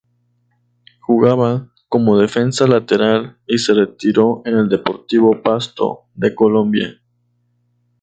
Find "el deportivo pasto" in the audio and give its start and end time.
4.57-6.05